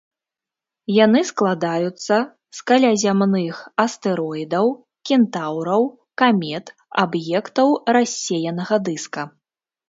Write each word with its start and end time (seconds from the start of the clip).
Яны 1.05 1.19
складаюцца 1.31 2.15
з 2.59 2.63
калязямных 2.71 3.59
астэроідаў, 3.85 4.65
кентаўраў, 5.11 5.83
камет, 6.23 6.65
аб'ектаў 7.05 7.69
рассеянага 7.99 8.75
дыска. 8.91 9.21